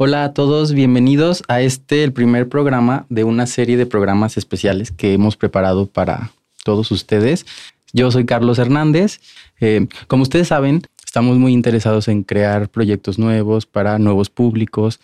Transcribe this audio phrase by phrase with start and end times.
[0.00, 4.92] Hola a todos, bienvenidos a este, el primer programa de una serie de programas especiales
[4.92, 6.30] que hemos preparado para
[6.62, 7.46] todos ustedes.
[7.92, 9.18] Yo soy Carlos Hernández.
[9.58, 15.00] Eh, como ustedes saben, estamos muy interesados en crear proyectos nuevos para nuevos públicos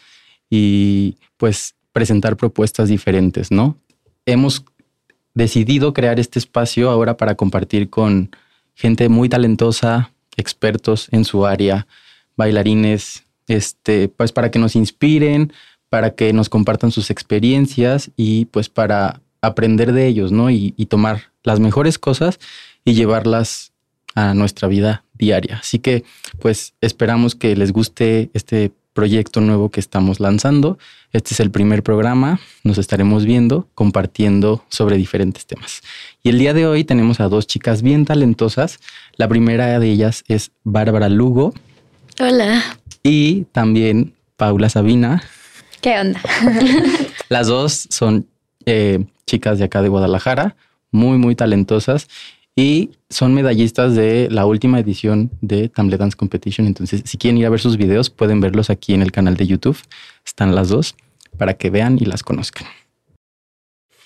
[0.48, 3.76] y pues presentar propuestas diferentes, ¿no?
[4.26, 4.64] Hemos
[5.34, 8.30] decidido crear este espacio ahora para compartir con
[8.76, 11.88] gente muy talentosa, expertos en su área,
[12.36, 15.52] bailarines, este, pues para que nos inspiren,
[15.88, 20.50] para que nos compartan sus experiencias y pues para aprender de ellos, ¿no?
[20.50, 22.38] Y, tomar las mejores cosas
[22.84, 23.72] y llevarlas
[24.14, 25.58] a nuestra vida diaria.
[25.58, 26.04] Así que
[26.40, 30.78] pues esperamos que les guste este proyecto nuevo que estamos lanzando.
[31.12, 32.40] Este es el primer programa.
[32.62, 35.82] Nos estaremos viendo, compartiendo sobre diferentes temas.
[36.22, 38.80] Y el día de hoy tenemos a dos chicas bien talentosas.
[39.16, 41.52] La primera de ellas es Bárbara Lugo.
[42.20, 42.62] Hola.
[43.06, 45.22] Y también Paula Sabina.
[45.82, 46.20] ¿Qué onda?
[47.28, 48.26] Las dos son
[48.64, 50.56] eh, chicas de acá de Guadalajara,
[50.90, 52.08] muy, muy talentosas
[52.56, 56.66] y son medallistas de la última edición de Tamle Dance Competition.
[56.66, 59.46] Entonces, si quieren ir a ver sus videos, pueden verlos aquí en el canal de
[59.46, 59.78] YouTube.
[60.24, 60.94] Están las dos
[61.36, 62.66] para que vean y las conozcan.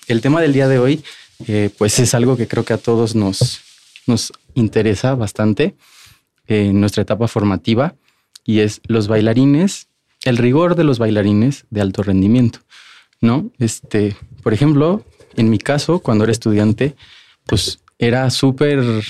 [0.07, 1.03] El tema del día de hoy,
[1.47, 3.61] eh, pues es algo que creo que a todos nos,
[4.07, 5.75] nos interesa bastante
[6.47, 7.95] en nuestra etapa formativa
[8.49, 9.89] y es los bailarines,
[10.23, 12.61] el rigor de los bailarines de alto rendimiento,
[13.21, 13.51] ¿no?
[13.59, 15.05] Este, por ejemplo,
[15.35, 16.95] en mi caso, cuando era estudiante,
[17.45, 19.03] pues era súper,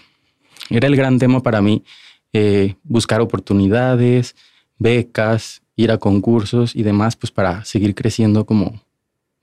[0.69, 1.85] era el gran tema para mí
[2.33, 4.35] eh, buscar oportunidades,
[4.77, 8.83] becas, ir a concursos y demás, pues para seguir creciendo como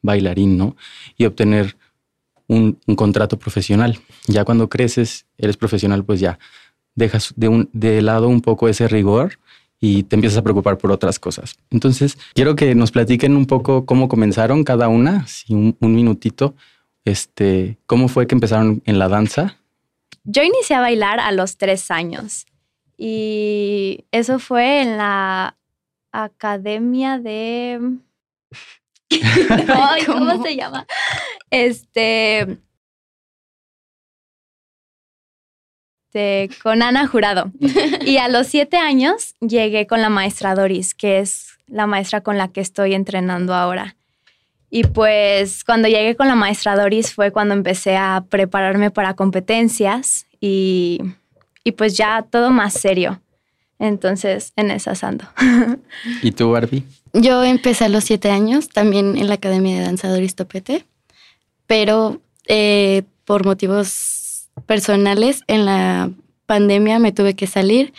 [0.02, 0.77] bailarín, ¿no?
[1.17, 1.74] Y obtener
[2.48, 3.98] un, contrato profesional.
[4.27, 6.39] Ya cuando creces, eres profesional, pues ya
[6.94, 9.39] dejas de, un, de lado un poco ese rigor
[9.87, 11.55] y te empiezas a preocupar por otras cosas.
[11.70, 16.56] Entonces, quiero que nos platiquen un poco cómo comenzaron cada una, si un, un minutito,
[17.05, 19.59] este, ¿cómo fue que empezaron en la danza?
[20.24, 22.47] Yo inicié a bailar a los tres años
[22.98, 25.57] y eso fue en la
[26.11, 27.98] academia de...
[30.07, 30.42] ¿cómo?
[30.42, 30.85] se llama?
[31.51, 32.58] Este...
[36.63, 37.51] con Ana Jurado.
[38.05, 42.39] Y a los siete años llegué con la maestra Doris, que es la maestra con
[42.39, 43.97] la que estoy entrenando ahora.
[44.71, 50.27] Y pues cuando llegué con la maestra Doris fue cuando empecé a prepararme para competencias
[50.41, 51.01] y,
[51.77, 53.21] pues ya todo más serio.
[53.79, 55.27] Entonces, en esa ando.
[56.23, 56.85] ¿Y tú, Barbie?
[57.13, 60.85] Yo empecé a los siete años, también en la Academia de Danza Doris Topete,
[61.67, 64.16] pero eh, por motivos
[64.67, 66.11] personales, en la
[66.46, 67.92] pandemia me tuve que salir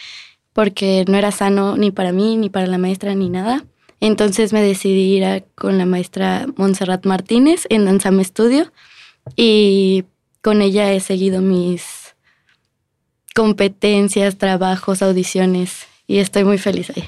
[0.53, 3.63] porque no era sano ni para mí, ni para la maestra, ni nada.
[3.99, 8.71] Entonces me decidí ir con la maestra Montserrat Martínez en Danzame Estudio
[9.35, 10.05] y
[10.41, 12.15] con ella he seguido mis
[13.35, 17.03] competencias, trabajos, audiciones y estoy muy feliz ahí.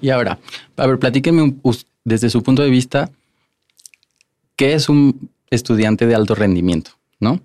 [0.00, 0.38] Y ahora,
[0.76, 1.54] a ver, platíqueme
[2.04, 3.10] desde su punto de vista,
[4.56, 6.92] ¿qué es un estudiante de alto rendimiento?
[7.18, 7.40] ¿No?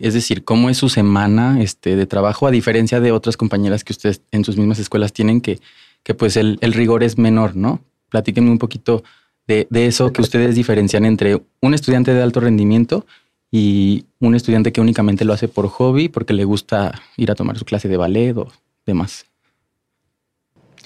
[0.00, 3.92] Es decir, ¿cómo es su semana este, de trabajo a diferencia de otras compañeras que
[3.92, 5.60] ustedes en sus mismas escuelas tienen que,
[6.02, 7.80] que pues el, el rigor es menor, ¿no?
[8.10, 9.02] platíquenme un poquito
[9.46, 13.04] de, eso que ustedes diferencian entre un estudiante de alto rendimiento
[13.50, 17.58] y un estudiante que únicamente lo hace por hobby, porque le gusta ir a tomar
[17.58, 18.46] su clase de ballet o
[18.86, 19.26] demás.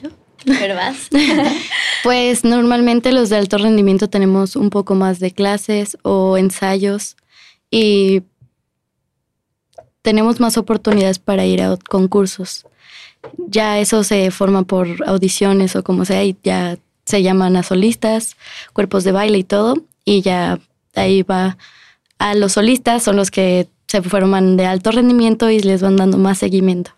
[0.03, 0.09] ¿Yo?
[0.47, 0.77] ¿Pero
[2.05, 7.17] pues normalmente los de alto rendimiento tenemos un poco más de clases o ensayos
[7.71, 8.23] y
[10.05, 12.67] tenemos más oportunidades para ir a concursos.
[13.39, 16.77] Ya eso se forma por audiciones o como sea y ya
[17.07, 18.37] se llaman a solistas,
[18.75, 20.59] cuerpos de baile y todo, y ya
[20.95, 21.57] ahí va
[22.19, 26.19] a los solistas, son los que se forman de alto rendimiento y les van dando
[26.19, 26.91] más seguimiento.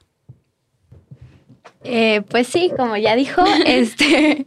[1.84, 4.46] Eh, pues sí, como ya dijo, este,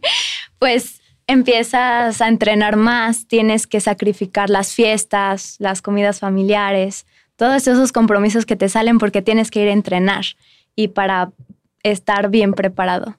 [0.58, 7.06] pues empiezas a entrenar más, tienes que sacrificar las fiestas, las comidas familiares,
[7.40, 10.26] todos esos compromisos que te salen porque tienes que ir a entrenar
[10.76, 11.32] y para
[11.82, 13.16] estar bien preparado.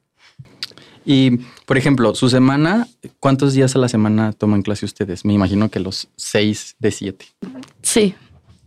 [1.04, 2.88] Y, por ejemplo, su semana,
[3.20, 5.26] ¿cuántos días a la semana toman clase ustedes?
[5.26, 7.26] Me imagino que los seis de siete.
[7.82, 8.14] Sí.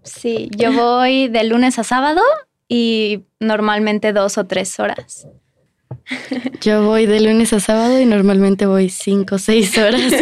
[0.02, 2.20] Sí, yo voy de lunes a sábado
[2.68, 5.28] y normalmente dos o tres horas.
[6.60, 10.12] Yo voy de lunes a sábado y normalmente voy cinco o seis horas.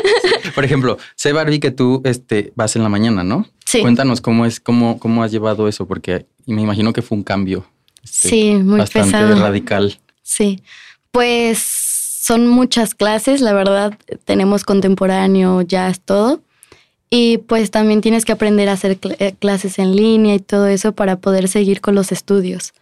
[0.56, 3.46] Por ejemplo, sé Barbie que tú este, vas en la mañana, ¿no?
[3.72, 3.80] Sí.
[3.80, 7.64] Cuéntanos cómo es, cómo, cómo has llevado eso, porque me imagino que fue un cambio.
[8.04, 9.98] Este, sí, muy bastante radical.
[10.22, 10.62] Sí.
[11.10, 16.42] Pues son muchas clases, la verdad, tenemos contemporáneo, jazz, todo.
[17.08, 20.92] Y pues también tienes que aprender a hacer eh, clases en línea y todo eso
[20.92, 22.74] para poder seguir con los estudios.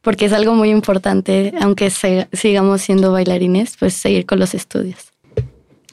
[0.00, 1.88] Porque es algo muy importante, aunque
[2.32, 5.11] sigamos siendo bailarines, pues seguir con los estudios.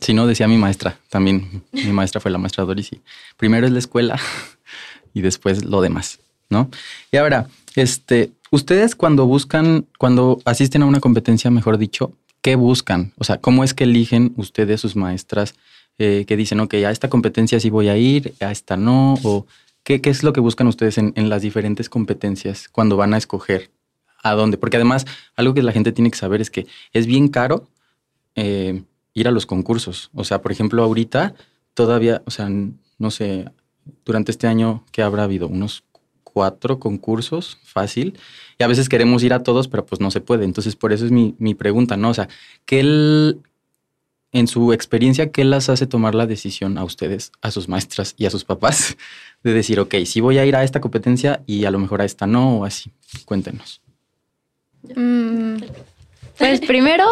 [0.01, 2.91] Sí, no, decía mi maestra, también mi maestra fue la maestra Doris.
[3.37, 4.19] Primero es la escuela
[5.13, 6.19] y después lo demás,
[6.49, 6.69] ¿no?
[7.11, 13.13] Y ahora, este, ustedes cuando buscan, cuando asisten a una competencia, mejor dicho, ¿qué buscan?
[13.17, 15.55] O sea, ¿cómo es que eligen ustedes, sus maestras,
[15.97, 19.15] eh, que dicen, ok, a esta competencia sí voy a ir, a esta no?
[19.23, 19.45] ¿O
[19.83, 23.69] qué, qué es lo que buscan ustedes en, las diferentes competencias cuando van a escoger
[24.23, 24.57] a dónde?
[24.57, 25.05] Porque además,
[25.35, 27.67] algo que la gente tiene que saber es que es bien caro
[28.35, 28.83] eh,
[29.19, 30.09] ir a los concursos.
[30.13, 31.33] O sea, por ejemplo, ahorita
[31.73, 33.45] todavía, o sea, no sé,
[34.05, 35.47] durante este año, ¿qué habrá habido?
[35.47, 35.83] Unos
[36.23, 38.17] cuatro concursos, fácil.
[38.57, 40.45] Y a veces queremos ir a todos, pero pues no se puede.
[40.45, 42.09] Entonces, por eso es mi, pregunta, ¿no?
[42.09, 42.29] O sea,
[42.65, 43.39] ¿qué él,
[44.31, 48.25] en su experiencia, qué las hace tomar la decisión a ustedes, a sus maestras y
[48.25, 48.97] a sus papás,
[49.43, 52.05] de decir, ok, sí voy a ir a esta competencia y a lo mejor a
[52.05, 52.91] esta no, o así?
[53.25, 53.81] Cuéntenos.
[54.95, 55.57] Mm,
[56.39, 57.05] pues primero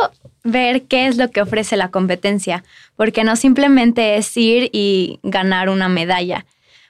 [0.43, 2.63] ver qué es lo que ofrece la competencia,
[2.95, 6.45] porque no simplemente es ir y ganar una medalla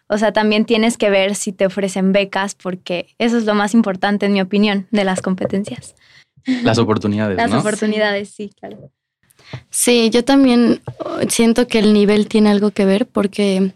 [0.10, 3.74] o sea, también tienes que ver si te ofrecen becas, porque eso es lo más
[3.74, 5.96] importante, en mi opinión, de las competencias.
[6.64, 7.36] Las oportunidades.
[7.36, 8.90] Las oportunidades, sí, claro.
[9.70, 10.82] Sí, yo también
[11.28, 13.74] siento que el nivel tiene algo que ver porque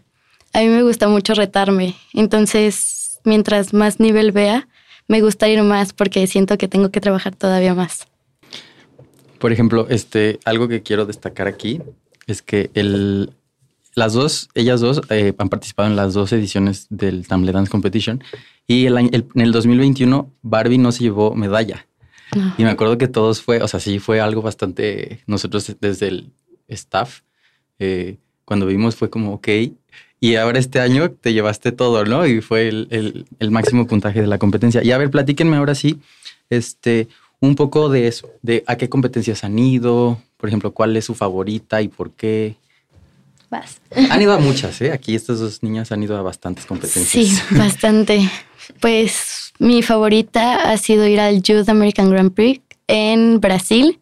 [0.54, 1.94] a mí me gusta mucho retarme.
[2.14, 4.68] Entonces, mientras más nivel vea,
[5.08, 8.06] me gusta ir más porque siento que tengo que trabajar todavía más.
[9.42, 11.80] Por ejemplo, este, algo que quiero destacar aquí
[12.28, 13.32] es que el,
[13.96, 18.22] las dos, ellas dos eh, han participado en las dos ediciones del Tamle Dance Competition
[18.68, 21.88] y el, en el 2021 Barbie no se llevó medalla.
[22.56, 26.30] Y me acuerdo que todos fue, o sea, sí fue algo bastante, nosotros desde el
[26.68, 27.22] staff,
[27.80, 29.48] eh, cuando vimos fue como, ok,
[30.20, 32.24] y ahora este año te llevaste todo, ¿no?
[32.28, 34.84] Y fue el, el, máximo puntaje de la competencia.
[34.84, 35.98] Y a ver, platíquenme ahora sí,
[36.48, 37.08] este,
[37.42, 41.14] un poco de eso, de a qué competencias han ido, por ejemplo, cuál es su
[41.14, 42.54] favorita y por qué.
[44.08, 44.92] Han ido a muchas, ¿eh?
[44.92, 47.26] Aquí estas dos niñas han ido a bastantes competencias.
[47.26, 48.30] Sí, bastante.
[48.80, 53.98] Pues mi favorita ha sido ir al Youth American Grand Prix en Brasil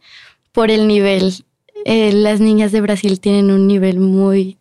[0.52, 1.44] por el nivel.
[1.86, 4.58] Eh, las niñas de Brasil tienen un nivel muy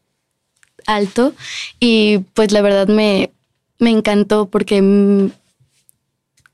[0.86, 1.34] alto
[1.82, 3.30] y pues la verdad me,
[3.78, 4.82] me encantó porque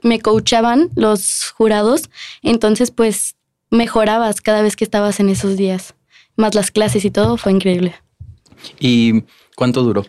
[0.05, 2.11] me coachaban los jurados,
[2.43, 3.35] entonces pues
[3.71, 5.95] mejorabas cada vez que estabas en esos días.
[6.37, 7.95] Más las clases y todo fue increíble.
[8.79, 9.23] ¿Y
[9.55, 10.05] cuánto duró?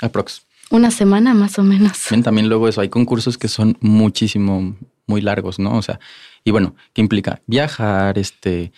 [0.00, 0.42] Aprox.
[0.70, 1.98] Una semana más o menos.
[2.24, 4.74] también luego eso, hay concursos que son muchísimo,
[5.06, 5.76] muy largos, ¿no?
[5.76, 6.00] O sea,
[6.44, 7.42] y bueno, ¿qué implica?
[7.46, 8.72] Viajar, este...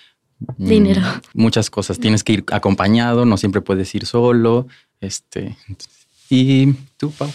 [0.56, 1.02] Mm, Dinero.
[1.34, 2.00] muchas cosas.
[2.00, 4.66] Tienes que ir acompañado, no siempre puedes ir solo.
[5.00, 5.56] Este.
[6.30, 7.30] ¿Y tú, Pau?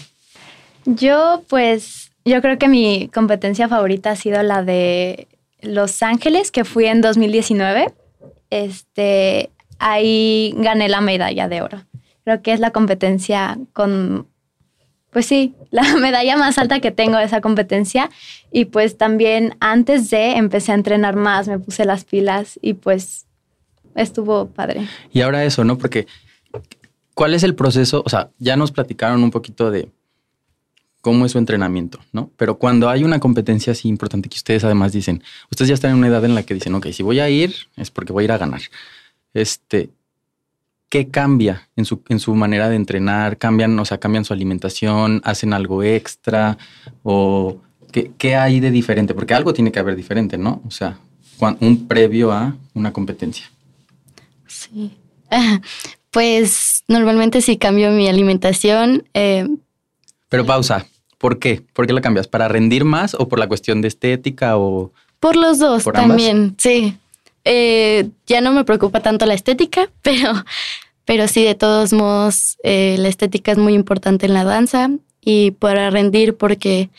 [0.86, 5.26] Yo, pues, yo creo que mi competencia favorita ha sido la de
[5.60, 7.92] Los Ángeles, que fui en 2019.
[8.50, 9.50] Este,
[9.80, 11.82] ahí gané la medalla de oro.
[12.24, 14.28] Creo que es la competencia con,
[15.10, 18.08] pues sí, la medalla más alta que tengo de esa competencia.
[18.52, 23.26] Y pues también antes de empecé a entrenar más, me puse las pilas y pues
[23.96, 24.86] estuvo padre.
[25.12, 25.78] Y ahora eso, ¿no?
[25.78, 26.06] Porque,
[27.14, 28.02] ¿cuál es el proceso?
[28.06, 29.88] O sea, ya nos platicaron un poquito de
[31.00, 32.30] cómo es su entrenamiento, ¿no?
[32.36, 35.98] Pero cuando hay una competencia así importante que ustedes además dicen, ustedes ya están en
[35.98, 38.24] una edad en la que dicen, ok, si voy a ir es porque voy a
[38.24, 38.62] ir a ganar
[39.36, 39.90] este,
[40.88, 43.38] ¿qué cambia en su, en su manera de entrenar?
[43.38, 45.20] ¿Cambian, o sea, cambian su alimentación?
[45.24, 46.56] ¿Hacen algo extra?
[47.02, 47.58] ¿O
[47.92, 49.14] qué, hay de diferente?
[49.14, 50.62] Porque algo tiene que haber diferente, ¿no?
[50.66, 50.98] O sea,
[51.60, 53.46] un previo a una competencia.
[54.46, 54.96] Sí.
[56.12, 59.04] Pues normalmente sí cambio mi alimentación.
[59.12, 59.46] Eh,
[60.28, 60.86] Pero pausa.
[61.18, 61.62] ¿Por qué?
[61.72, 62.28] ¿Por qué la cambias?
[62.28, 64.92] ¿Para rendir más o por la cuestión de estética o...?
[65.20, 66.96] Por los dos también, sí.
[67.44, 70.32] Eh, ya no me preocupa tanto la estética, pero,
[71.04, 74.90] pero sí, de todos modos, eh, la estética es muy importante en la danza
[75.20, 76.90] y para rendir porque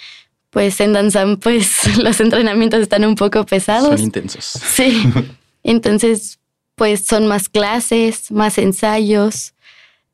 [0.50, 3.92] pues en danza pues los entrenamientos están un poco pesados.
[3.92, 4.46] Son intensos.
[4.46, 5.04] Sí.
[5.64, 6.40] Entonces,
[6.76, 9.54] pues son más clases, más ensayos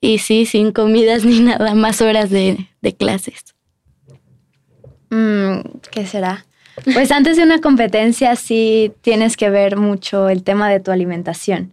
[0.03, 2.67] y sí, sin comidas ni nada, más horas de,
[2.97, 3.55] clases.
[5.09, 6.45] Mm, ¿Qué será?
[6.93, 11.71] Pues antes de una competencia sí tienes que ver mucho el tema de tu alimentación.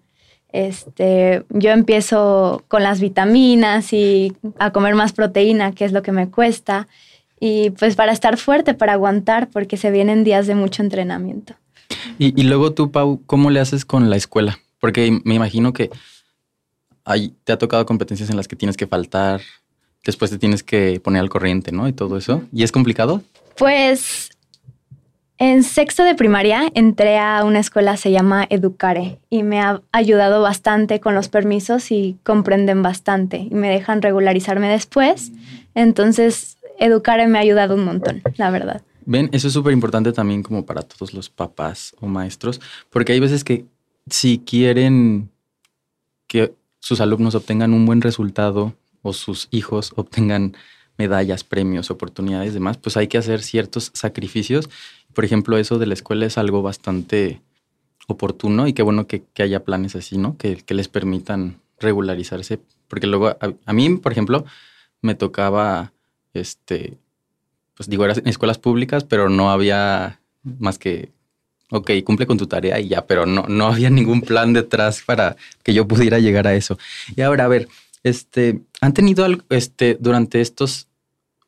[0.53, 6.13] Este, yo empiezo con las vitaminas y a comer más proteína, que es lo que
[6.13, 6.87] me cuesta.
[7.41, 11.55] Y pues para estar fuerte, para aguantar, porque se vienen días de mucho entrenamiento.
[12.19, 14.61] Y, y luego tú, Pau, ¿cómo le haces con la escuela?
[14.79, 15.91] Porque me imagino que
[17.05, 19.41] hay, te ha tocado competencias en las que tienes que faltar,
[20.05, 21.89] después te tienes que poner al corriente, ¿no?
[21.89, 22.43] Y todo eso.
[22.53, 23.23] ¿Y es complicado?
[23.57, 24.31] Pues
[25.39, 30.43] en sexto de primaria entré a una escuela, se llama Educare, y me ha ayudado
[30.43, 35.33] bastante con los permisos y comprenden bastante y me dejan regularizarme después.
[35.75, 38.83] Entonces, Educare me ha ayudado un montón, la verdad.
[39.07, 43.21] Ven, eso es súper importante también como para todos los papás o maestros, porque hay
[43.21, 43.65] veces que
[44.11, 45.31] si quieren
[46.27, 50.57] que sus alumnos obtengan un buen resultado o sus hijos obtengan
[50.99, 54.69] medallas, premios, oportunidades, demás, pues hay que hacer ciertos sacrificios.
[55.15, 57.41] Por ejemplo, eso de la escuela es algo bastante
[58.07, 60.37] oportuno y qué bueno que, haya planes así, ¿no?
[60.37, 62.61] Que, que, les permitan regularizarse.
[62.87, 63.35] Porque luego
[63.65, 64.45] a, mí, por ejemplo,
[65.01, 65.93] me tocaba,
[66.35, 66.99] este,
[67.75, 71.11] pues digo, eran escuelas públicas, pero no había más que
[71.71, 75.37] ok, cumple con tu tarea y ya, pero no, no había ningún plan detrás para
[75.63, 76.79] que yo pudiera llegar a eso.
[77.17, 77.69] Y ahora, a ver,
[78.03, 80.89] este, ¿han tenido este, durante estos,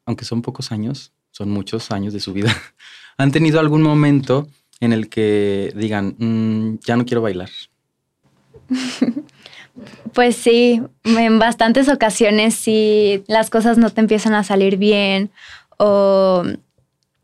[0.07, 2.55] aunque son pocos años, son muchos años de su vida,
[3.17, 4.49] ¿han tenido algún momento
[4.81, 7.51] en el que digan, mm, ya no quiero bailar?
[10.13, 15.31] Pues sí, en bastantes ocasiones sí las cosas no te empiezan a salir bien
[15.79, 16.45] o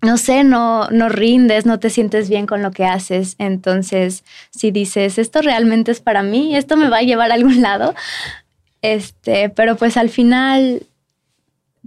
[0.01, 3.35] no sé, no, no rindes, no te sientes bien con lo que haces.
[3.39, 7.61] Entonces, si dices, esto realmente es para mí, esto me va a llevar a algún
[7.63, 7.95] lado,
[8.83, 10.83] este, pero pues al final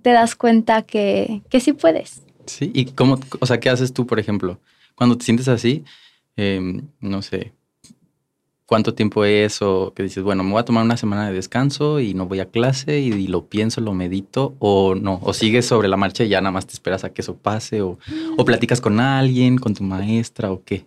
[0.02, 2.24] te das cuenta que, que sí puedes.
[2.46, 4.60] Sí, y cómo, o sea, ¿qué haces tú, por ejemplo?
[4.96, 5.86] Cuando te sientes así,
[6.36, 7.54] em, no sé,
[8.72, 12.00] cuánto tiempo es o que dices, bueno, me voy a tomar una semana de descanso
[12.00, 15.90] y no voy a clase y, lo pienso, lo medito o no, o sigues sobre
[15.90, 18.00] la marcha y ya nada más te esperas a que eso pase o,
[18.38, 20.86] o platicas con alguien, con tu maestra o qué.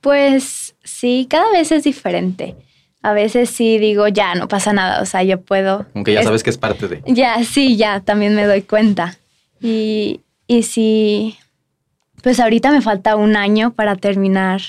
[0.00, 2.56] Pues sí, cada vez es diferente.
[3.02, 5.84] A veces sí digo, ya, no pasa nada, o sea, yo puedo.
[5.94, 7.02] Aunque ya sabes que es parte de.
[7.06, 9.18] Ya, sí, ya, también me doy cuenta.
[9.60, 11.36] Y, y sí,
[12.22, 14.62] pues ahorita me falta un año para terminar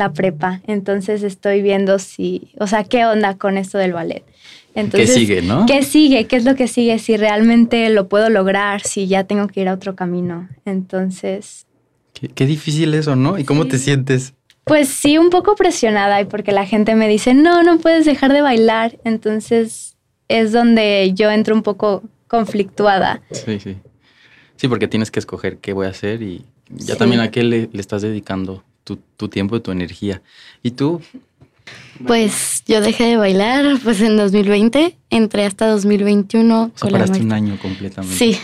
[0.00, 0.62] la prepa.
[0.66, 4.24] Entonces estoy viendo si, o sea, qué onda con esto del ballet.
[4.74, 5.66] Entonces, ¿Qué sigue, no?
[5.66, 6.26] ¿Qué sigue?
[6.26, 6.98] ¿Qué es lo que sigue?
[6.98, 10.48] Si realmente lo puedo lograr, si ya tengo que ir a otro camino.
[10.64, 11.66] Entonces...
[12.34, 13.38] Qué, difícil eso, ¿no?
[13.38, 14.34] ¿Y cómo te sientes?
[14.64, 18.32] Pues sí, un poco presionada y porque la gente me dice, no, no puedes dejar
[18.32, 18.98] de bailar.
[19.04, 19.96] Entonces
[20.28, 23.20] es donde yo entro un poco conflictuada.
[23.32, 23.76] Sí, sí.
[24.56, 27.68] Sí, porque tienes que escoger qué voy a hacer y ya también a qué le,
[27.72, 30.22] le estás dedicando tu, tiempo y tu energía.
[30.62, 31.00] ¿Y tú?
[32.06, 36.72] Pues yo dejé de bailar pues en 2020, entré hasta 2021.
[36.74, 38.16] O sea, paraste un año completamente.
[38.16, 38.38] Sí,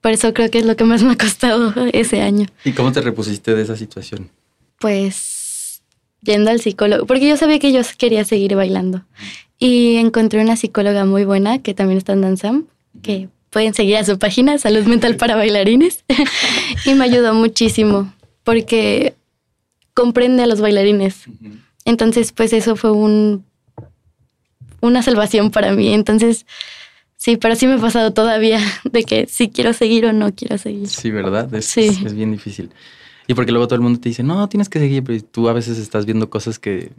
[0.00, 2.46] por eso creo que es lo que más me ha costado ese año.
[2.64, 4.30] ¿Y cómo te repusiste de esa situación?
[4.78, 5.82] Pues
[6.22, 9.04] yendo al psicólogo, porque yo sabía que yo quería seguir bailando.
[9.58, 12.66] Y encontré una psicóloga muy buena que también está en Danzam,
[13.02, 16.04] que pueden seguir a su página, Salud Mental para Bailarines.
[16.84, 18.12] y me ayudó muchísimo,
[18.44, 19.14] porque
[19.98, 21.24] comprende a los bailarines.
[21.84, 23.44] Entonces, pues eso fue un,
[24.80, 25.92] una salvación para mí.
[25.92, 26.46] Entonces,
[27.16, 30.56] sí, pero sí me ha pasado todavía de que si quiero seguir o no quiero
[30.56, 30.86] seguir.
[30.86, 31.52] Sí, ¿verdad?
[31.52, 31.88] Es, sí.
[31.88, 32.70] es, bien difícil.
[33.26, 35.52] Y porque luego todo el mundo te dice, no, tienes que seguir, pero tú a
[35.52, 36.92] veces estás viendo cosas que,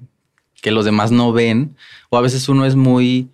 [0.61, 1.77] que los demás no ven,
[2.09, 3.29] o a veces uno es muy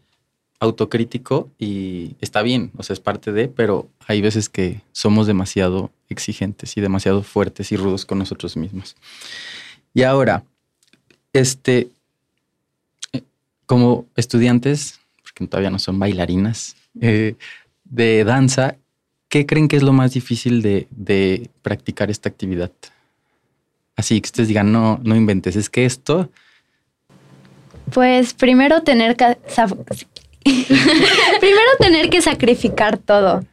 [0.66, 5.92] autocrítico y está bien, o sea, es parte de, pero hay veces que somos demasiado
[6.10, 8.96] exigentes y demasiado fuertes y rudos con nosotros mismos.
[9.94, 10.44] Y ahora,
[11.34, 11.90] este,
[13.14, 13.22] eh,
[13.66, 17.36] como estudiantes, porque todavía no son bailarinas, eh,
[17.86, 18.78] de danza,
[19.30, 22.72] ¿qué creen que es lo más difícil de, de, practicar esta actividad?
[23.96, 26.30] Así que ustedes digan, no, no inventes, es que esto...
[27.94, 29.16] Pues primero tener
[31.40, 33.44] Primero tener que sacrificar todo,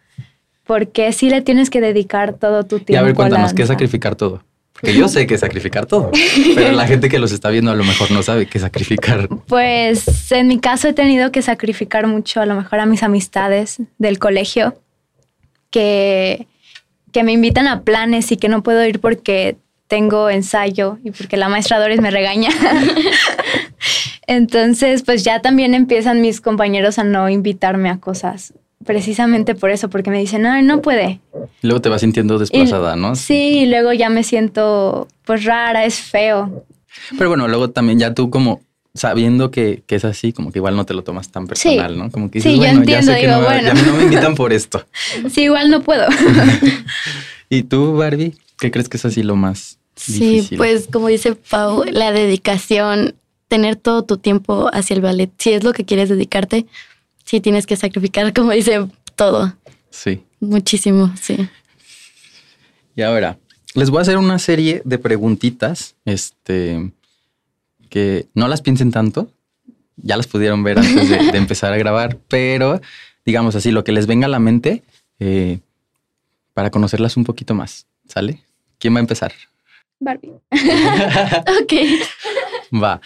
[0.64, 2.92] porque si le tienes que dedicar todo tu tiempo.
[2.92, 4.42] Y a ver, cuéntanos, ¿qué es sacrificar todo?
[4.72, 6.10] Porque yo sé que es sacrificar todo,
[6.54, 9.28] pero la gente que los está viendo a lo mejor no sabe qué sacrificar.
[9.46, 13.78] Pues en mi caso he tenido que sacrificar mucho, a lo mejor a mis amistades
[13.98, 14.74] del colegio,
[15.70, 16.46] que,
[17.12, 19.56] que me invitan a planes y que no puedo ir porque
[19.86, 22.48] tengo ensayo y porque la maestra Doris me regaña.
[24.26, 28.54] Entonces, pues ya también empiezan mis compañeros a no invitarme a cosas.
[28.84, 31.20] Precisamente por eso, porque me dicen, ay, no puede.
[31.62, 33.14] luego te vas sintiendo desplazada, ¿no?
[33.14, 36.64] Sí, y luego ya me siento pues rara, es feo.
[37.16, 38.60] Pero bueno, luego también ya tú como
[38.94, 42.10] sabiendo que, es así, como que igual no te lo tomas tan personal, ¿no?
[42.10, 43.72] Como que dices, sí, yo entiendo, digo, bueno.
[43.72, 44.84] ya no me invitan por esto.
[45.30, 46.06] sí, igual no puedo.
[47.48, 48.34] ¿Y tú, Barbie?
[48.58, 53.14] ¿Qué crees que es así lo más Sí, pues como dice Pau, la dedicación,
[53.52, 55.30] tener todo tu tiempo hacia el ballet.
[55.36, 56.64] Si es lo que quieres dedicarte,
[57.26, 59.54] sí tienes que sacrificar, como dice, todo.
[59.90, 60.22] Sí.
[60.40, 61.36] Muchísimo, sí.
[62.96, 63.36] Y ahora,
[63.74, 66.92] les voy a hacer una serie de preguntitas, este,
[67.90, 69.30] que no las piensen tanto.
[69.96, 72.80] Ya las pudieron ver antes de, empezar a grabar, pero
[73.26, 74.82] digamos así, lo que les venga a la mente
[75.18, 75.58] eh,
[76.54, 77.86] para conocerlas un poquito más.
[78.08, 78.42] ¿Sale?
[78.78, 79.34] ¿Quién va a empezar?
[80.00, 80.40] Barbie.
[81.60, 81.72] ok.
[82.82, 82.98] Va.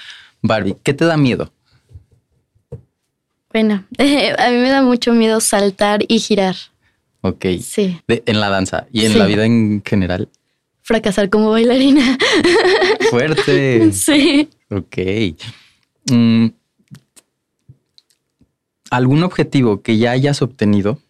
[0.43, 1.53] Barbie, ¿qué te da miedo?
[3.53, 6.57] Bueno, a mí me da mucho miedo saltar y girar.
[7.23, 7.47] Ok.
[7.61, 7.99] Sí.
[8.07, 10.29] en la danza y en la vida en general.
[10.83, 12.17] Fracasar como bailarina.
[13.11, 13.93] Fuerte.
[13.93, 14.49] Sí.
[14.71, 14.99] Ok.
[16.11, 16.49] Mm,
[18.91, 21.01] ¿Algún objetivo que ya hayas obtenido,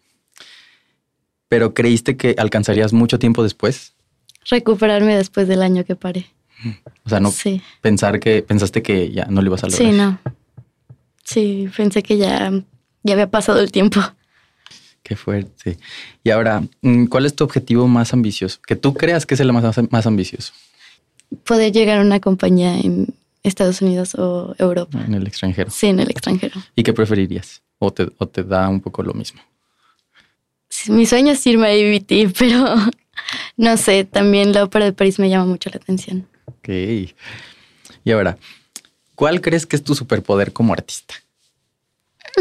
[1.47, 3.93] pero creíste que alcanzarías mucho tiempo después?
[4.49, 6.25] Recuperarme después del año que paré.
[7.05, 7.33] O sea, no
[7.81, 9.91] pensar que pensaste que ya no lo ibas a lograr.
[9.91, 10.19] Sí, no.
[11.23, 12.51] Sí, pensé que ya,
[13.03, 14.01] ya había pasado el tiempo.
[15.03, 15.77] Qué fuerte.
[16.23, 18.59] Y ahora, mm, ¿cuál es tu objetivo más ambicioso?
[18.65, 20.53] Que tú creas que es el más, más ambicioso.
[21.43, 24.99] Poder llegar a una compañía en Estados Unidos o Europa.
[25.05, 25.71] En el extranjero.
[25.71, 26.61] Sí, en el extranjero.
[26.75, 27.61] ¿Y qué preferirías?
[27.79, 29.41] ¿O te, o te da un poco lo mismo?
[30.89, 32.75] mi sueño es irme a IBT, pero
[33.57, 36.27] no sé, también la ópera de París me llama mucho la atención.
[36.47, 36.69] Ok.
[38.03, 38.37] Y ahora,
[39.15, 41.13] ¿cuál crees que es tu superpoder como artista?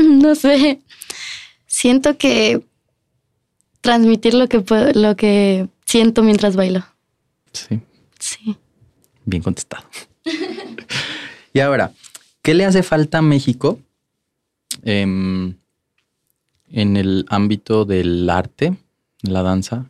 [0.01, 0.81] No sé
[1.77, 2.63] siento que
[3.83, 6.85] transmitir lo que lo que siento mientras bailo.
[7.53, 7.81] Sí.
[8.19, 8.57] Sí.
[9.27, 9.85] Bien contestado.
[11.53, 11.93] y ahora,
[12.41, 13.79] ¿qué le hace falta a México
[14.83, 15.55] em,
[16.71, 18.75] en el ámbito del arte,
[19.21, 19.85] la danza?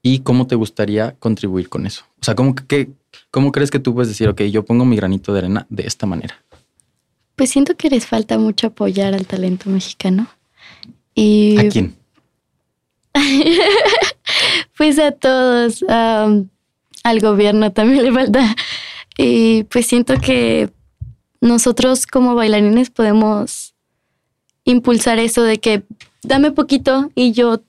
[0.00, 2.04] ¿Y cómo te gustaría contribuir con eso?
[2.20, 2.90] O sea, ¿cómo, que,
[3.34, 6.06] ¿cómo crees que tú puedes decir, ok, yo pongo mi granito de arena de esta
[6.06, 6.40] manera?
[7.34, 10.28] Pues siento que les falta mucho apoyar al talento mexicano.
[11.16, 11.96] ¿A quién?
[14.76, 18.54] pues a todos, al gobierno también le falta.
[19.18, 20.70] Y pues siento que
[21.40, 23.74] nosotros como bailarines podemos
[24.64, 25.82] impulsar eso de que
[26.22, 27.62] dame poquito y yo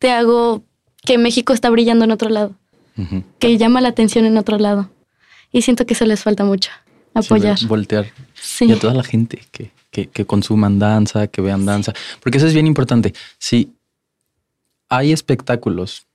[0.00, 0.64] te hago
[1.04, 2.56] que México está brillando en otro lado,
[3.38, 4.90] que llama la atención en otro lado.
[5.52, 6.70] Y siento que eso les falta mucho,
[7.14, 7.58] apoyar.
[7.66, 8.06] voltear.
[8.60, 12.54] Y a toda la gente que, que, consuman danza, que vean danza, porque eso es
[12.54, 13.14] bien importante.
[13.38, 13.72] Si
[14.88, 16.06] hay espectáculos,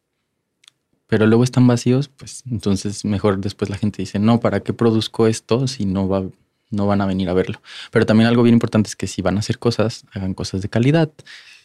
[1.08, 5.28] pero luego están vacíos, pues entonces mejor después la gente dice, no, ¿para qué produzco
[5.28, 6.24] esto si no, va,
[6.72, 7.62] no van a venir a verlo?
[7.92, 10.70] Pero también algo bien importante es que si van a hacer cosas, hagan cosas de
[10.70, 11.12] calidad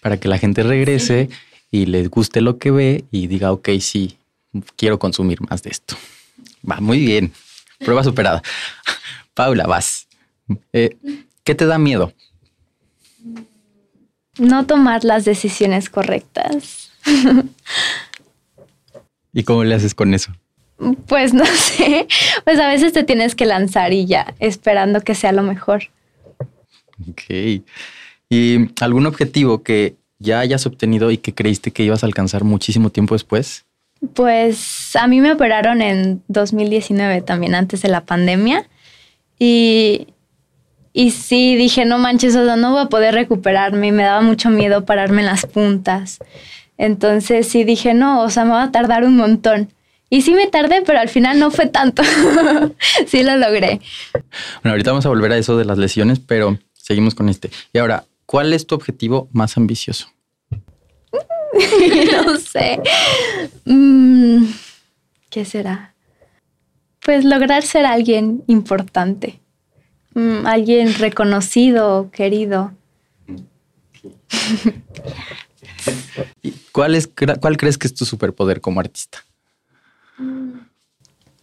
[0.01, 1.29] para que la gente regrese
[1.71, 4.19] y les guste lo que ve y diga, ok, sí,
[4.77, 5.97] quiero consumir más de esto.
[6.69, 7.33] Va, muy bien.
[7.79, 8.43] Prueba superada.
[9.35, 10.09] Paula, vas.
[10.73, 10.97] Eh,
[11.45, 12.13] ¿Qué te da miedo?
[14.39, 16.91] No tomar las decisiones correctas.
[19.33, 20.33] ¿Y cómo le haces con eso?
[21.07, 22.07] Pues no sé,
[22.45, 25.85] pues a veces te tienes que lanzar y ya, esperando que sea lo mejor.
[27.09, 27.63] Ok.
[28.31, 32.91] ¿Y algún objetivo que ya hayas obtenido y que creíste que ibas a alcanzar muchísimo
[32.91, 33.65] tiempo después?
[34.15, 38.69] Pues a mí me operaron en 2019 también, antes de la pandemia.
[39.39, 40.09] Y
[40.99, 43.93] y sí, dije, no manches, o sea, no voy a poder recuperarme.
[43.93, 46.19] Me daba mucho miedo pararme en las puntas.
[46.77, 49.73] Entonces sí dije, no, o sea, me va a tardar un montón.
[50.11, 52.03] Y sí me tardé, pero al final no fue tanto.
[53.07, 53.81] sí lo logré.
[54.13, 57.51] Bueno, ahorita vamos a volver a eso de las lesiones, pero seguimos con este.
[57.73, 60.09] Y ahora, ¿cuál es tu objetivo más ambicioso?
[62.27, 62.81] no sé.
[63.65, 64.47] Mm,
[65.31, 65.95] ¿Qué será?
[67.01, 69.41] Pues lograr ser alguien importante.
[70.15, 72.73] Mm, alguien reconocido, querido.
[76.73, 77.09] ¿Cuál, es,
[77.41, 79.25] ¿Cuál crees que es tu superpoder como artista?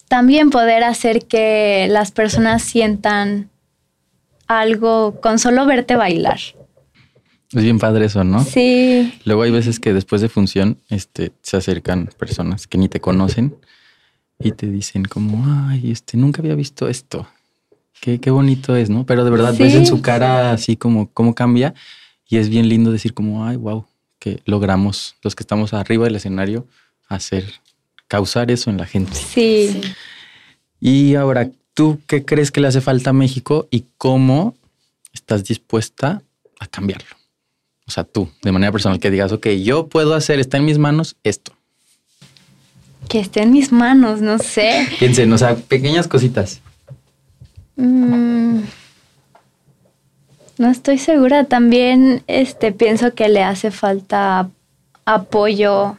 [0.07, 3.49] También poder hacer que las personas sientan
[4.47, 6.39] algo con solo verte bailar.
[7.51, 8.43] Es bien padre eso, ¿no?
[8.43, 9.13] Sí.
[9.23, 13.55] Luego hay veces que después de función este, se acercan personas que ni te conocen
[14.39, 17.27] y te dicen como, ay, este, nunca había visto esto.
[18.01, 19.05] Qué, qué bonito es, ¿no?
[19.05, 21.73] Pero de verdad ves en su cara así como cómo cambia
[22.27, 23.85] y es bien lindo decir como, ay, wow,
[24.19, 26.67] que logramos los que estamos arriba del escenario
[27.07, 27.45] hacer,
[28.07, 29.13] causar eso en la gente.
[29.15, 29.81] Sí.
[30.79, 34.55] Y ahora, ¿tú qué crees que le hace falta a México y cómo
[35.13, 36.21] estás dispuesta
[36.59, 37.15] a cambiarlo?
[37.87, 40.77] O sea, tú, de manera personal, que digas, ok, yo puedo hacer, está en mis
[40.79, 41.53] manos esto.
[43.07, 44.87] Que esté en mis manos, no sé.
[44.97, 46.61] Piensen, o sea, pequeñas cositas.
[47.75, 48.61] Mm,
[50.57, 51.43] no estoy segura.
[51.43, 54.49] También este, pienso que le hace falta
[55.05, 55.97] apoyo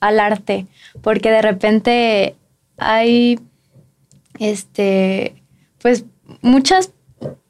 [0.00, 0.66] al arte,
[1.02, 2.34] porque de repente
[2.76, 3.38] hay,
[4.40, 5.40] este,
[5.80, 6.04] pues
[6.40, 6.90] muchas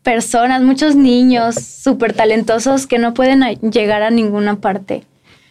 [0.02, 5.04] personas, muchos niños súper talentosos que no pueden llegar a ninguna parte.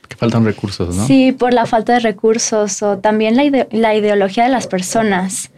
[0.08, 1.06] Que faltan recursos, ¿no?
[1.06, 5.52] Sí, por la falta de recursos o también la, la ideología de las personas.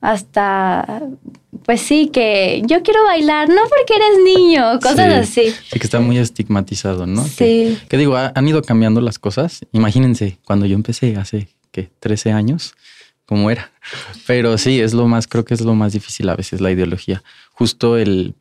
[0.00, 1.02] Hasta,
[1.64, 5.50] pues sí, que yo quiero bailar, no porque eres niño, cosas así.
[5.50, 7.24] Sí, que está muy estigmatizado, ¿no?
[7.24, 7.78] Sí.
[7.88, 9.64] Que, digo, han ido cambiando las cosas.
[9.72, 11.90] Imagínense, cuando yo empecé hace, ¿qué?
[12.00, 12.74] 13 años,
[13.26, 13.72] ¿cómo era?
[14.26, 17.22] Pero sí, es lo más, creo que es lo más difícil a veces, la ideología.
[17.52, 18.34] Justo el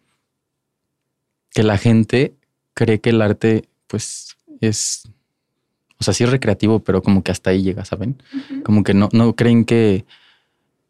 [1.52, 2.34] que la gente
[2.74, 5.04] cree que el arte, pues, es
[6.04, 8.22] o sea, sí es recreativo, pero como que hasta ahí llega, ¿saben?
[8.66, 10.04] Como que no, no creen que,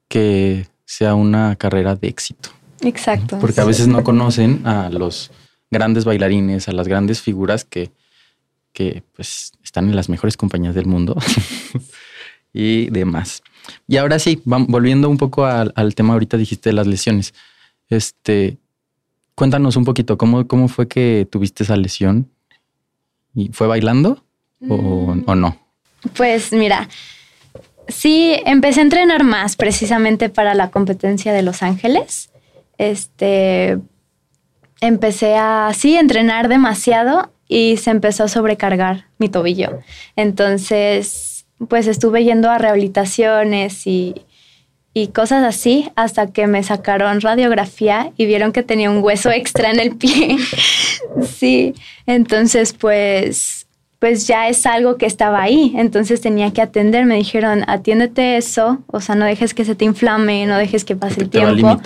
[0.07, 2.49] que sea una carrera de éxito.
[2.81, 3.37] Exacto.
[3.39, 5.29] Porque a veces no conocen a los
[5.69, 7.91] grandes bailarines, a las grandes figuras que,
[8.71, 11.15] que pues están en las mejores compañías del mundo
[12.53, 13.43] y demás.
[13.87, 17.33] Y ahora sí, volviendo un poco al, al, tema, ahorita dijiste de las lesiones.
[17.89, 18.57] Este,
[19.35, 22.29] cuéntanos un poquito, ¿cómo, cómo fue que tuviste esa lesión?
[23.35, 24.23] ¿Y fue bailando?
[24.69, 25.57] o, no?
[26.15, 26.87] Pues mira,
[27.87, 32.29] sí, empecé a entrenar más precisamente para la competencia de Los Ángeles.
[32.77, 33.79] Este,
[34.81, 39.79] empecé a, sí, entrenar demasiado y se empezó a sobrecargar mi tobillo.
[40.15, 41.32] Entonces,
[41.67, 44.15] pues estuve yendo a rehabilitaciones y,
[44.93, 49.71] y cosas así hasta que me sacaron radiografía y vieron que tenía un hueso extra
[49.71, 50.37] en el pie.
[51.21, 51.73] sí,
[52.05, 53.63] entonces pues
[54.03, 58.83] pues ya es algo que estaba ahí, entonces tenía que atender, me dijeron, atiéndete eso,
[58.87, 61.79] o sea, no dejes que se te inflame, no dejes que pase el tiempo.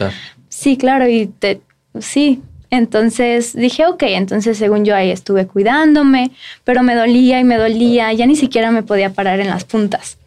[0.49, 1.61] Sí, claro, y te,
[1.99, 6.31] sí, entonces dije, ok, entonces según yo ahí estuve cuidándome,
[6.63, 10.17] pero me dolía y me dolía, ya ni siquiera me podía parar en las puntas.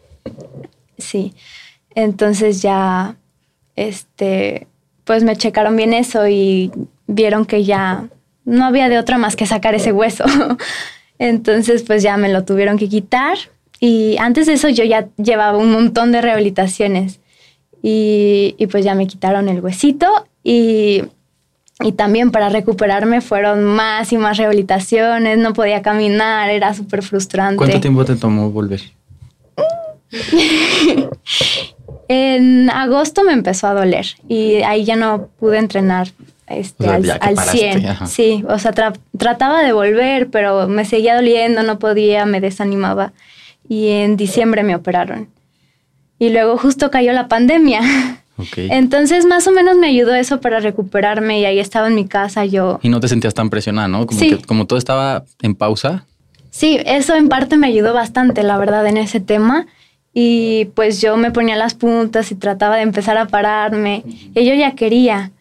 [0.97, 1.33] Sí,
[1.95, 3.15] entonces ya,
[3.75, 4.67] este,
[5.03, 6.71] pues me checaron bien eso y
[7.07, 8.07] vieron que ya
[8.45, 10.25] no había de otra más que sacar ese hueso.
[11.19, 13.37] Entonces, pues ya me lo tuvieron que quitar.
[13.79, 17.19] Y antes de eso yo ya llevaba un montón de rehabilitaciones.
[17.83, 20.07] Y, pues ya me quitaron el huesito
[20.43, 21.03] y,
[21.83, 27.57] y también para recuperarme fueron más y más rehabilitaciones, no podía caminar, era súper frustrante.
[27.57, 28.81] ¿Cuánto tiempo te tomó volver?
[32.07, 36.09] en agosto me empezó a doler y ahí ya no pude entrenar
[36.47, 38.07] este, al, 100.
[38.07, 38.73] Sí, o sea,
[39.17, 43.13] trataba de volver, pero me seguía doliendo, no podía, me desanimaba.
[43.67, 45.29] Y en diciembre me operaron.
[46.19, 47.81] Y luego justo cayó la pandemia.
[48.55, 52.45] Entonces, más o menos me ayudó eso para recuperarme y ahí estaba en mi casa
[52.45, 52.79] yo.
[52.81, 54.05] Y no te sentías tan presionada, ¿no?
[54.05, 56.05] Como, que, como todo estaba en pausa.
[56.49, 59.67] Sí, eso en parte me ayudó bastante, la verdad, en ese tema.
[60.13, 64.03] Y pues yo me ponía las puntas y trataba de empezar a pararme.
[64.35, 65.31] Y yo ya quería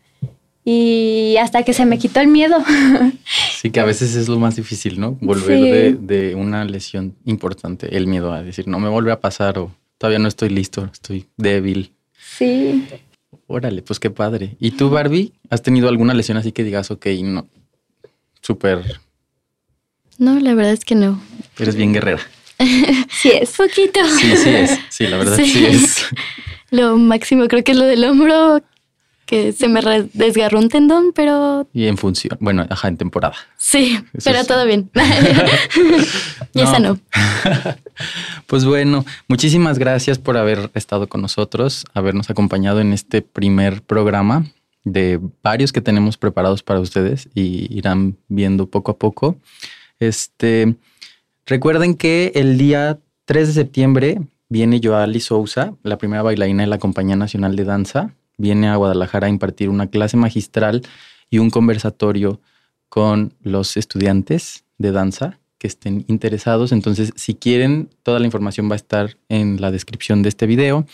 [0.64, 2.56] y hasta que se me quitó el miedo.
[3.60, 5.18] Sí, que a veces es lo más difícil, ¿no?
[5.20, 9.70] Volver de, una lesión importante, el miedo a decir, no me vuelve a pasar o
[9.98, 11.92] todavía no estoy listo, estoy débil.
[12.40, 12.86] Sí.
[13.48, 14.56] Órale, pues qué padre.
[14.58, 17.46] ¿Y tú, Barbie, has tenido alguna lesión así que digas, ok, no,
[18.40, 18.98] súper...
[20.16, 21.20] No, la verdad es que no.
[21.58, 22.20] Eres bien guerrera.
[23.10, 23.50] sí es.
[23.50, 24.00] Poquito.
[24.18, 24.78] Sí, sí es.
[24.88, 26.06] Sí, la verdad sí es.
[26.70, 28.62] Lo máximo creo que es lo del hombro,
[29.26, 29.82] que se me
[30.14, 31.68] desgarró un tendón, pero...
[31.74, 33.34] Y en función, bueno, ajá, en temporada.
[33.58, 34.90] Sí, pero todo bien.
[36.54, 36.98] y esa no.
[38.46, 44.46] Pues bueno, muchísimas gracias por haber estado con nosotros, habernos acompañado en este primer programa
[44.84, 49.36] de varios que tenemos preparados para ustedes y irán viendo poco a poco.
[49.98, 50.74] Este,
[51.46, 56.78] recuerden que el día 3 de septiembre viene Joali Sousa, la primera bailarina de la
[56.78, 60.82] Compañía Nacional de Danza viene a Guadalajara a impartir una clase magistral
[61.28, 62.40] y un conversatorio
[62.88, 66.72] con los estudiantes de danza que estén interesados.
[66.72, 70.86] Entonces, si quieren, toda la información va a estar en la descripción de este video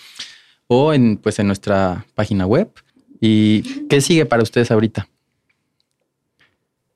[0.67, 2.69] o en, pues, en nuestra página web.
[3.19, 5.09] ¿Y qué sigue para ustedes ahorita?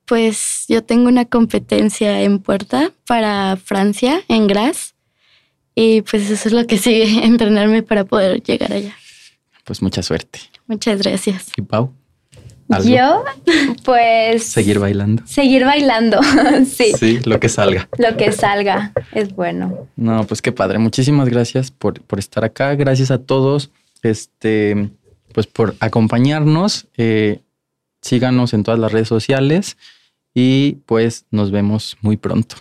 [0.04, 4.94] Pues yo tengo una competencia en puerta para Francia, en Gras.
[5.74, 8.94] Y pues eso es lo que sigue, entrenarme para poder llegar allá
[9.70, 10.40] pues mucha suerte.
[10.66, 11.52] Muchas gracias.
[11.56, 11.94] ¿Y Pau?
[12.70, 12.88] ¿Algo?
[12.88, 13.24] Yo,
[13.84, 14.44] pues...
[14.44, 15.22] Seguir bailando.
[15.26, 16.20] Seguir bailando,
[16.66, 16.92] sí.
[16.98, 17.88] Sí, lo que salga.
[17.98, 19.88] Lo que salga es bueno.
[19.96, 20.78] No, pues qué padre.
[20.78, 22.74] Muchísimas gracias por, por estar acá.
[22.74, 23.70] Gracias a todos,
[24.02, 24.90] este,
[25.32, 26.86] pues por acompañarnos.
[26.96, 27.40] Eh,
[28.02, 29.76] síganos en todas las redes sociales
[30.34, 32.56] y pues nos vemos muy pronto.